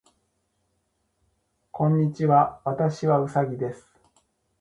[1.69, 2.59] こんにちは。
[2.65, 3.85] 私はうさぎです。